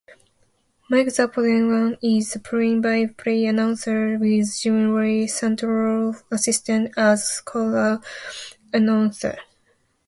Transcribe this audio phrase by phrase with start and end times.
[0.89, 7.99] Mike Zappone is the play-by-play announcer with Jimmy Lee Santorella assisting as color
[8.73, 9.37] announcer.